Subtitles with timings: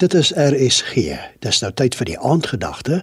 [0.00, 0.94] Dit is RSG.
[1.44, 3.02] Dis nou tyd vir die aandgedagte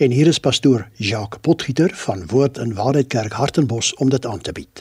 [0.00, 4.40] en hier is pastoor Jacques Potgieter van Woord en Waarheid Kerk Hartenbos om dit aan
[4.40, 4.80] te bied.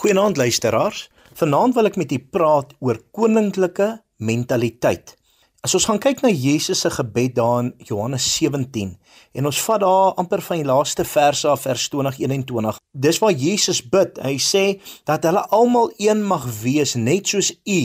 [0.00, 1.02] Goeienaand luisteraars.
[1.36, 3.90] Vanaand wil ek met u praat oor koninklike
[4.24, 5.12] mentaliteit.
[5.60, 8.96] As ons gaan kyk na Jesus se gebed daar in Johannes 17
[9.36, 12.80] en ons vat daar amper van die laaste verse af vers 20:21.
[12.96, 14.16] Dis waar Jesus bid.
[14.24, 14.64] Hy sê
[15.04, 17.82] dat hulle almal een mag wees net soos U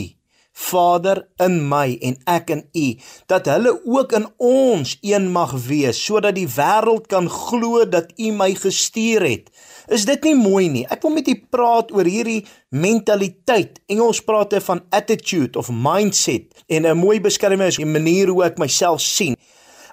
[0.52, 2.86] Vader in my en ek in U
[3.26, 8.32] dat hulle ook in ons een mag wees sodat die wêreld kan glo dat U
[8.36, 9.48] my gestuur het.
[9.92, 10.84] Is dit nie mooi nie?
[10.86, 13.80] Ek wil met u praat oor hierdie mentaliteit.
[13.90, 18.44] Engels praat hy van attitude of mindset en 'n mooi beskrywing is die manier hoe
[18.44, 19.36] ek myself sien.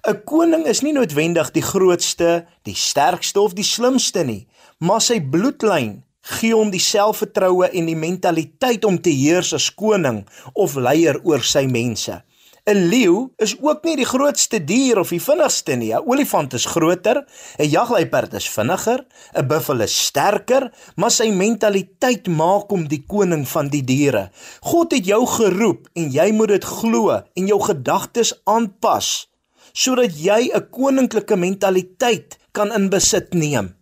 [0.08, 5.20] 'n Koning is nie noodwendig die grootste, die sterkste of die slimste nie, maar sy
[5.20, 6.04] bloedlyn
[6.38, 11.44] gee hom die selfvertroue en die mentaliteit om te heers as koning of leier oor
[11.46, 12.22] sy mense.
[12.70, 15.94] 'n Leeu is ook nie die grootste dier of die vinnigste nie.
[15.94, 17.26] 'n Olifant is groter,
[17.58, 23.48] 'n jagluiperd is vinniger, 'n buffel is sterker, maar sy mentaliteit maak hom die koning
[23.48, 24.30] van die diere.
[24.62, 29.28] God het jou geroep en jy moet dit glo en jou gedagtes aanpas
[29.74, 33.79] sodat jy 'n koninklike mentaliteit kan in besit neem.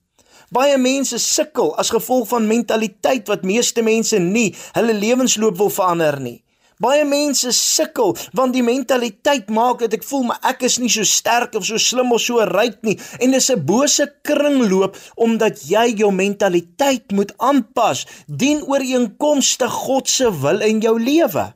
[0.54, 6.20] Baie mense sukkel as gevolg van mentaliteit wat meeste mense nie hulle lewensloop wil verander
[6.24, 6.38] nie.
[6.80, 11.04] Baie mense sukkel want die mentaliteit maak dat ek voel maar ek is nie so
[11.10, 15.98] sterk of so slim of so ryk nie en dis 'n bose kringloop omdat jy
[16.04, 21.54] jou mentaliteit moet aanpas dien ooreenkomstig God se wil in jou lewe.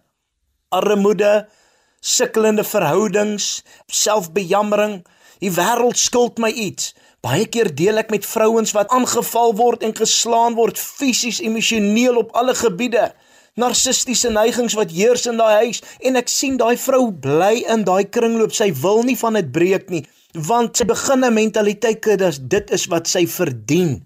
[0.72, 1.48] Armoede,
[2.02, 5.06] sukkelende verhoudings, selfbejammering,
[5.40, 6.94] die wêreld skuld my iets.
[7.22, 12.32] Baie keer deel ek met vrouens wat aangeval word en geslaan word fisies, emosioneel op
[12.34, 13.12] alle gebiede.
[13.62, 18.10] Narcistiese neigings wat heers in daai huis en ek sien daai vrou bly in daai
[18.10, 18.56] kringloop.
[18.58, 20.02] Sy wil nie van dit breek nie,
[20.34, 24.02] want sy begin 'n mentaliteit kry dat dit is wat sy verdien.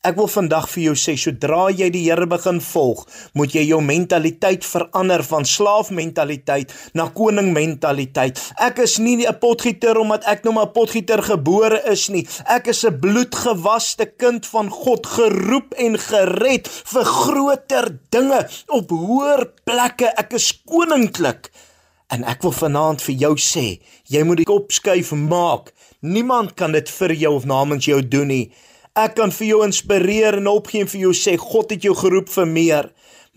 [0.00, 3.02] Ek wil vandag vir jou sê sodra jy die Here begin volg,
[3.36, 8.40] moet jy jou mentaliteit verander van slaafmentaliteit na koningmentaliteit.
[8.56, 12.26] Ek is nie 'n potgieter omdat ek nou maar 'n potgieter gebore is nie.
[12.48, 19.52] Ek is 'n bloedgewaste kind van God, geroep en gered vir groter dinge op hoër
[19.64, 20.06] plekke.
[20.16, 21.50] Ek is koninklik.
[22.08, 25.72] En ek wil vanaand vir jou sê, jy moet die kop skuif maak.
[26.00, 28.50] Niemand kan dit vir jou of namens jou doen nie.
[28.98, 32.28] Ek kan vir jou inspireer en opgee en vir jou sê God het jou geroep
[32.28, 32.88] vir meer.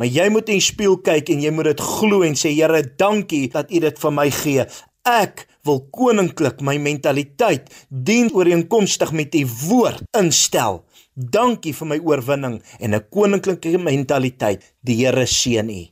[0.02, 3.47] Maar jy moet in spieël kyk en jy moet dit glo en sê Here, dankie
[3.53, 4.66] dat U dit vir my gee.
[5.06, 10.81] Ek wil koninklik my mentaliteit dien ooreenkomstig met U woord instel.
[11.14, 14.64] Dankie vir my oorwinning en 'n koninklike mentaliteit.
[14.81, 15.84] Die Here seën U.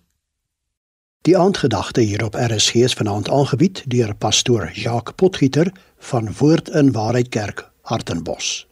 [1.22, 6.92] Die aandgedagte hier op RSG is vanaand aangebied deur pastoor Jacques Potgieter van Woord in
[6.92, 8.71] Waarheid Kerk, Hartenbos.